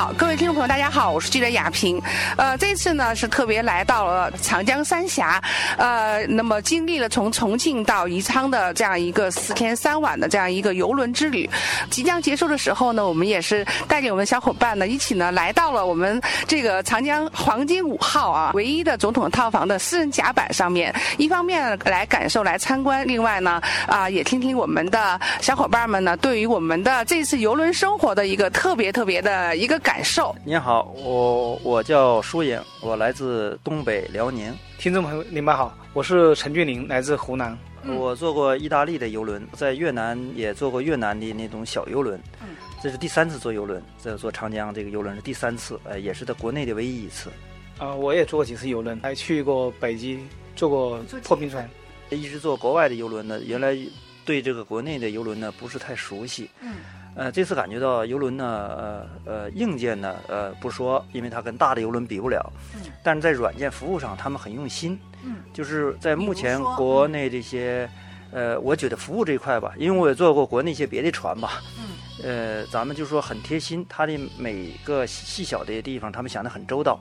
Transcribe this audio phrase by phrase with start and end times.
[0.00, 0.09] 好。
[0.20, 2.00] 各位听众朋友，大家好，我是记者雅萍。
[2.36, 5.42] 呃，这次呢是特别来到了长江三峡，
[5.78, 11.48] 呃，那么经历了从重庆到宜昌的这样一个四天三晚的这样一个游轮之旅，
[11.88, 30.09] 即将结束的时候呢，我们也是带领我们小伙伴呢一起呢来到了我们这个长江黄金五号啊唯一的总统套房的私人甲板上面，一方面来感受来参观，另外呢啊也听听我们的小伙伴们呢对于我们的这次游轮生活的一个特别特别的一个感受。
[30.44, 34.52] 您好，我我叫舒颖，我来自东北辽宁。
[34.76, 37.56] 听众朋友，你们好，我是陈俊林，来自湖南。
[37.86, 42.20] 我坐过意大利的游轮，在越南也坐过越南的那种小游轮。
[42.42, 42.48] 嗯，
[42.82, 47.30] 这是第三次坐游轮，这坐长江这个游轮是第三次，呃，也是在国内的唯一一次。
[47.78, 50.18] 啊，我也坐过几次游轮，还去过北极，
[50.56, 51.70] 坐过破冰船。
[52.10, 53.78] 一直坐国外的游轮呢，原来
[54.24, 56.50] 对这个国内的游轮呢不是太熟悉。
[56.60, 56.74] 嗯。
[57.14, 62.52] 呃，这次感觉到游轮呢，呃呃，硬件呢，呃，不说，因为它跟大的游轮比不了。
[62.74, 62.80] 嗯。
[63.02, 64.98] 但是在软件服务上，他们很用心。
[65.24, 65.36] 嗯。
[65.52, 67.88] 就是在目前国内这些，
[68.30, 71.60] 呃，我觉得服务这一块吧，因为我也坐过国内一些别的船吧。
[71.78, 71.88] 嗯。
[72.22, 77.00] 呃，咱们就说很贴心，它的每个细小的地方，他们想的很周到。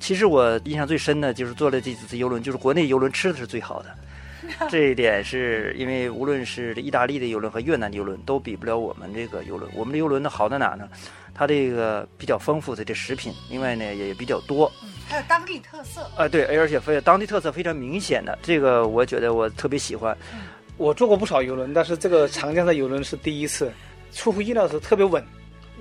[0.00, 3.94] 其实我印象最深的就是坐了这几次游轮，就是国内游轮吃的是最好的。
[4.68, 9.70] 这一点是因为无论是意大利的游轮和越南的游轮都比不了我们这个游轮。
[9.74, 10.88] 我们的游轮呢好在哪呢？
[11.34, 14.70] 它这个比较丰富的这食品，另外呢也比较多。
[14.82, 16.02] 嗯，还有当地特色。
[16.16, 20.16] 啊，对，而且非当地特色非常明显的，这个我觉得我特别喜欢。
[20.76, 23.72] 我坐过不少游轮，但是这个长江的游轮是第一次，
[24.12, 25.24] 出乎意料的是特别稳。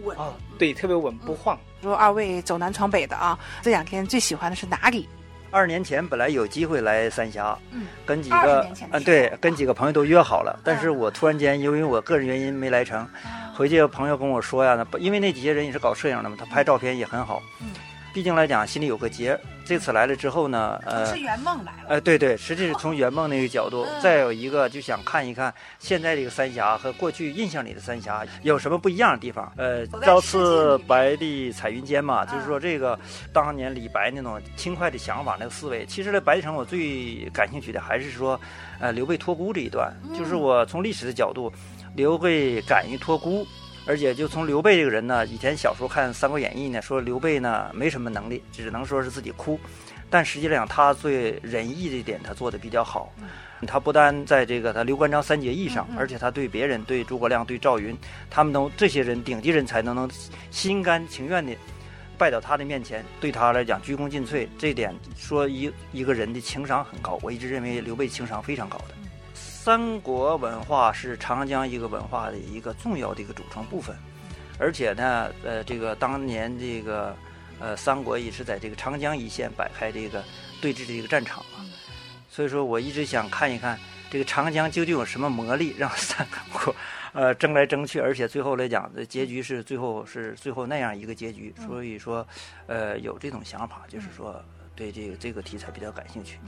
[0.03, 1.59] 稳啊，对，特别稳，不晃。
[1.81, 5.07] 说二位走南闯北的啊，这两天最喜欢的是哪里？
[5.51, 13.07] 二年前本来有机会来三峡，嗯，跟几个嗯对，跟几个朋友都约好了，但是我突然间由于我个人原因没来成，
[13.53, 17.67] 回去朋友跟我说呀，那因为那几些人也是搞摄影的嘛，他拍照片也很好，嗯。
[18.13, 19.39] 毕竟来讲，心里有个结。
[19.63, 21.87] 这次来了之后呢，呃，是圆梦来了。
[21.87, 23.87] 呃，对对，实际是从圆梦那个角度。
[24.01, 29.49] 再有一个，就想看一看现在这个三峡和过去印象里的三峡有什么不一样的地方。
[29.55, 32.99] 呃，朝辞白帝彩云间嘛，就是说这个
[33.31, 35.85] 当年李白那种轻快的想法、那个思维。
[35.85, 38.37] 其实呢，白帝城我最感兴趣的还是说，
[38.81, 39.93] 呃，刘备托孤这一段。
[40.17, 41.51] 就是我从历史的角度，
[41.95, 43.47] 刘备敢于托孤。
[43.85, 49.59] 而且就从刘备这个人呢，以前小时候看《三国演义》呢，说刘备呢没什么能力，只能说是自己哭。
[50.09, 53.11] 但实际上他最仁义这一点他做的比较好。
[53.67, 57.95] 他不单在这个他刘关张三结义上，而且他对别人、对诸葛亮、对赵云，
[58.29, 60.09] 他们都这些人顶级人才都能
[60.49, 61.55] 心甘情愿的
[62.17, 64.47] 拜到他的面前，对他来讲鞠躬尽瘁。
[64.57, 67.19] 这点说一一个人的情商很高。
[67.21, 69.00] 我一直认为刘备情商非常高的。
[69.63, 73.95] 三国文化是长江一个文化的一个重要的一个组成部分，
[74.57, 77.15] 而且呢，呃，这个当年这个，
[77.59, 80.23] 呃，三国也是在这个长江一线摆开这个
[80.59, 81.63] 对峙的一个战场嘛。
[82.27, 83.77] 所以说我一直想看一看
[84.09, 86.75] 这个长江究竟有什么魔力，让三国
[87.13, 91.53] 呃争来争去，而且最后来讲的结局是最后是最后那样一个结局。
[91.67, 92.27] 所以说，
[92.65, 94.43] 呃，有这种想法，就是说
[94.75, 96.39] 对这个这个题材比较感兴趣。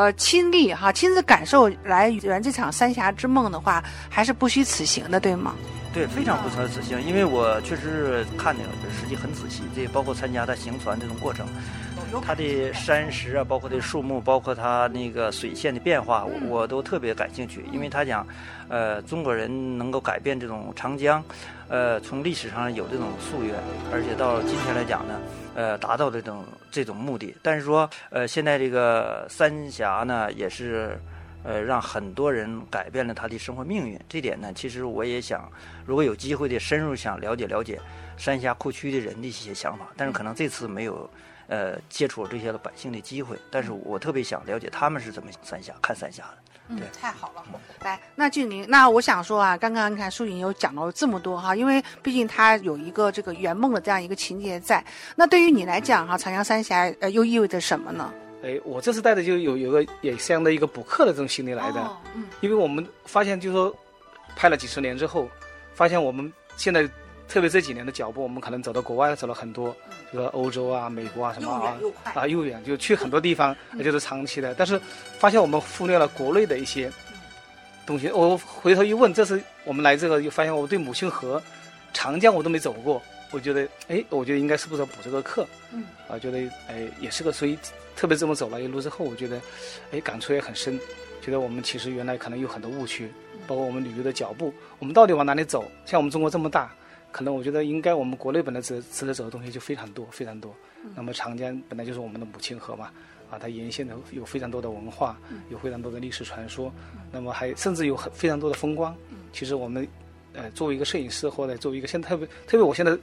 [0.00, 5.54] 呃，亲历哈，亲自感受来圆这场三峡之梦的话，还是不虚此行的，对吗？
[5.92, 8.64] 对，非常不虚此行，因为我确实是看的
[8.98, 11.46] 实际很仔细，这包括参加他行船这种过程，
[12.18, 18.26] 它的山石啊，包括的树木，包括它那个水线的变化，我都特别感兴趣，因为他讲，
[18.68, 21.22] 呃，中国人能够改变这种长江，
[21.68, 23.54] 呃，从历史上有这种夙愿，
[23.92, 25.20] 而且到今天来讲呢。
[25.52, 30.96] 呃，达到这种这种目的，但是说，呃，现在这个三峡呢，也是，
[31.42, 33.98] 呃，让很多人改变了他的生活命运。
[34.08, 35.50] 这点呢，其实我也想，
[35.84, 37.78] 如果有机会的深入想了解了解
[38.16, 41.10] 三峡库区的人的一些想法，但是可能这次没有，
[41.50, 43.36] 呃，接触这些百姓的机会。
[43.50, 46.52] 但是我特别想了解他们是怎么三峡看三峡的。
[46.68, 47.44] 嗯，太好了。
[47.82, 54.84] 来，那俊宁，那我想说啊，刚刚你看舒颖有讲到这么多哈，因为毕竟他有一个这个圆梦的这样一个情节在。
[55.16, 58.14] 那对于你来讲哈，长江三峡呃又意味着什么呢？
[58.44, 62.00] 哎，我这次带的就有有个也相当于一个补课的这种心理来的。
[62.14, 62.24] 嗯。
[62.40, 63.76] 因为我们发现，就是说，
[64.36, 65.28] 拍了几十年之后，
[65.74, 66.88] 发现我们现在。
[67.30, 69.74] 特别这几年的脚步，我们可能走到国外走了很多，
[70.12, 71.78] 这个欧洲啊、美国啊什么啊
[72.12, 74.52] 啊又远，就去很多地方，那就是长期的。
[74.56, 74.78] 但是
[75.16, 76.90] 发现我们忽略了国内的一些
[77.86, 78.10] 东西。
[78.10, 81.40] 我回头一问，这次我们来这个，又发现我对母亲河、
[81.92, 83.00] 长江我都没走过。
[83.30, 85.46] 我觉得，哎，我觉得应该是不是要补这个课？
[85.72, 87.56] 嗯，啊，觉得哎也是个，所以
[87.94, 89.40] 特别这么走了一路之后，我觉得，
[89.92, 90.76] 哎，感触也很深。
[91.22, 93.12] 觉得我们其实原来可能有很多误区，
[93.46, 95.70] 包括我们旅游的脚步，我们到底往哪里走？
[95.86, 96.68] 像我们中国这么大。
[97.10, 100.54] 可能我觉得应该我们国内本来值值得走的东西就非常多非常多。
[100.94, 102.90] 那么长江本来就是我们的母亲河嘛，
[103.30, 105.18] 啊，它沿线的有非常多的文化，
[105.50, 106.72] 有非常多的历史传说，
[107.12, 108.96] 那么还甚至有很非常多的风光。
[109.32, 109.86] 其实我们，
[110.32, 112.96] 呃，作为一个摄影师或者作为一个现在特别特别我现在。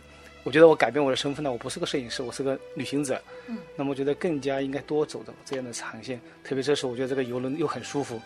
[0.43, 3.21] 我觉得我改变我的身份了，我不是个摄影师，我是个旅行者。
[3.47, 8.17] 嗯，那么我觉得更加应该多走走这样的长线，特别这时候我觉得这个游轮又很舒服，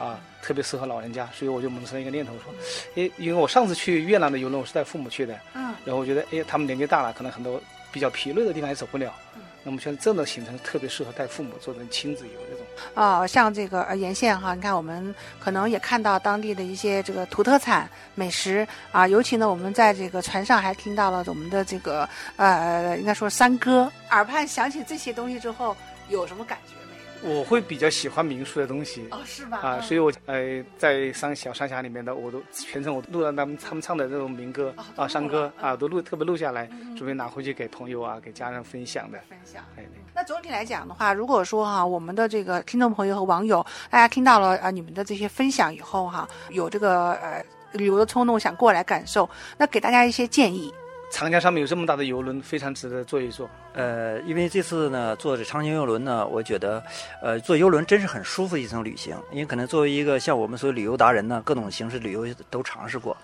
[0.00, 2.52] 啊，特别适合老人家，所以我就萌生了一个念头，说，
[2.96, 7.60] 哎，因为我上次去越南的游轮我是带父母去的，嗯，然后我觉得，哎，他们年纪大了，可能很多
[7.92, 9.12] 比较疲累的地方也走不了。
[9.62, 12.64] 那么像这样的行程特别适合带父母做成亲子游这种。
[12.94, 25.76] 啊，像这个呃沿线哈，你看我们可能也看到当地的一些这个土特产美食啊，尤其呢我们在这个船上还听到了我们的这个呃应该说山歌，耳畔响起这些东西之后，
[26.08, 26.79] 有什么感觉？
[27.22, 29.58] 我会比较喜欢民俗的东西哦，是吧？
[29.58, 39.18] 啊，所以我呃在山小三峡里面的，我都全程我录了他们他们唱的这种民歌啊山歌啊，都录特别录下来，准备拿回去给朋友啊给家人分享的。
[39.28, 39.62] 分享。
[39.76, 39.84] 哎，
[40.14, 49.28] 那总体来讲的话，如果说哈，我们的这个听众朋友和网友，大家听到了啊你们的这些分享以后哈，有这个呃旅游的冲动想过来感受，
[49.58, 50.72] 那给大家一些建议。
[51.10, 53.50] 长江上面有这么大的游轮，非常值得坐一坐。
[53.74, 56.82] 呃，因为这次呢，坐着长江游轮呢，我觉得，
[57.20, 59.16] 呃，坐游轮真是很舒服的一种旅行。
[59.32, 63.16] 因为可能作为一个像我们所有旅游达人呢，各种形式旅游都尝试过，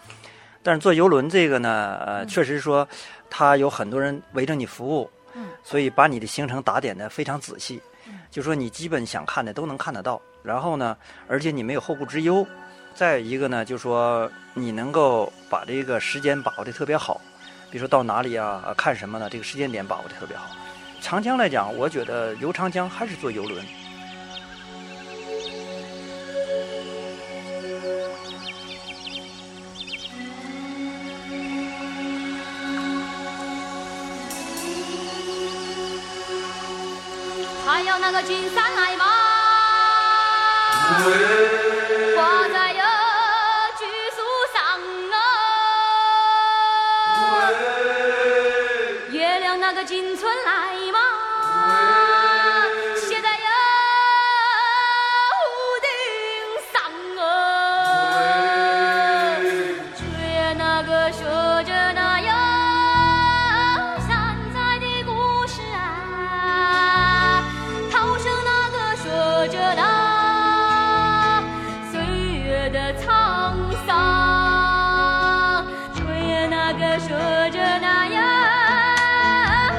[0.63, 2.87] 但是坐游轮这个呢，呃，确实说，
[3.31, 10.21] 它有很多人围着你服务，嗯，所以把你的行程打点的非常仔细，嗯，就说你基本想看的都能看得到。
[10.43, 10.97] 然后呢，
[11.29, 12.47] 而且你没有后顾之忧。
[12.95, 17.21] 再一个呢，就说你能够把这个时间把握的特别好。
[17.71, 19.29] 比如说到哪里啊，看什么呢？
[19.29, 20.47] 这个时间点把握的特别好。
[21.01, 23.65] 长江来讲，我觉得游长江还是坐游轮。
[37.67, 38.97] 还要那个金山来
[77.17, 78.23] 说着那样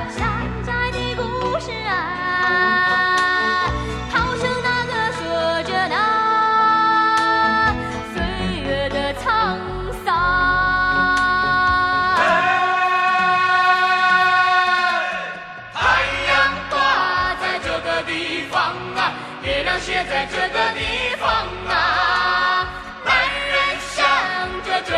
[0.10, 0.26] 山
[0.66, 1.22] 寨的故
[1.60, 3.72] 事啊
[4.12, 5.22] 涛声那个说
[5.62, 5.96] 着那
[8.12, 8.16] 岁
[8.64, 9.24] 月的沧
[10.04, 10.08] 桑。
[12.18, 12.20] 哎
[15.76, 15.80] 太
[16.28, 16.34] 阳
[16.72, 16.76] 挂
[17.36, 18.12] 在这个地
[18.50, 18.58] 方
[18.96, 19.14] 啊
[19.44, 21.30] 月亮歇在这个地方
[21.68, 22.07] 啊。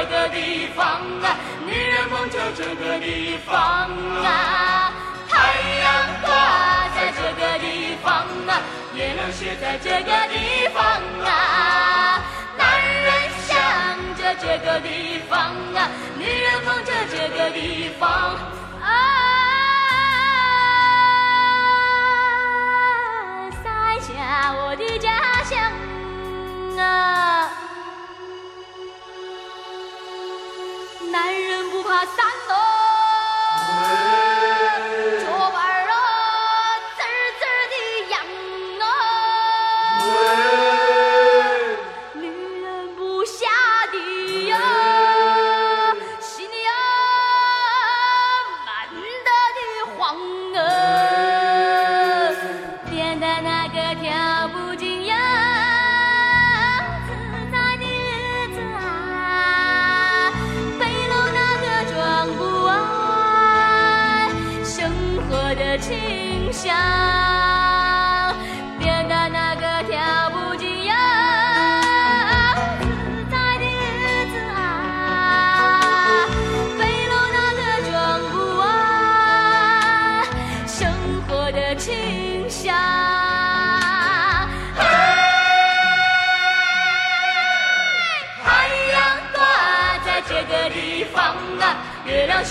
[0.10, 0.86] 个地方
[1.22, 4.92] 啊，女人梦就这个地方啊
[5.30, 5.38] 太
[5.84, 5.88] 阳
[6.24, 8.62] 挂在这个地方啊，
[8.96, 10.84] 月亮写在这个地方
[11.24, 12.24] 啊，
[12.58, 13.14] 男人
[13.48, 13.56] 想
[14.18, 15.40] 着这个地方
[15.76, 15.88] 啊，
[16.18, 18.36] 女人梦着这个地方
[32.06, 32.39] 人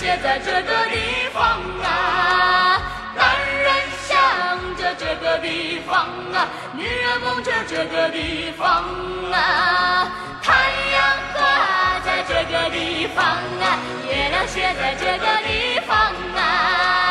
[0.09, 2.81] 写在这个地方啊，
[3.15, 3.71] 男人
[4.07, 8.83] 想着这个地方啊，女人梦着这个地方
[9.31, 10.11] 啊，
[10.41, 10.51] 太
[10.93, 12.01] 阳挂。
[12.03, 15.95] 在这个地方啊，月亮写在这个地方
[16.35, 17.08] 啊。